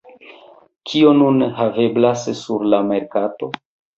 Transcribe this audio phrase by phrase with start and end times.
[0.91, 3.53] Kio nun haveblas sur la merkato?